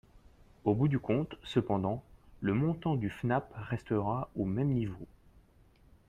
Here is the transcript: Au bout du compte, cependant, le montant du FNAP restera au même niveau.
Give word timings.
Au 0.65 0.73
bout 0.73 0.87
du 0.87 0.97
compte, 0.97 1.35
cependant, 1.43 2.01
le 2.39 2.55
montant 2.55 2.95
du 2.95 3.11
FNAP 3.11 3.51
restera 3.55 4.31
au 4.35 4.45
même 4.45 4.69
niveau. 4.73 5.05